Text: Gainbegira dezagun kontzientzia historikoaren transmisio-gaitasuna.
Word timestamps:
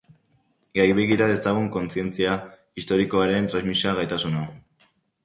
Gainbegira 0.77 1.27
dezagun 1.31 1.67
kontzientzia 1.75 2.31
historikoaren 2.83 3.51
transmisio-gaitasuna. 3.53 4.43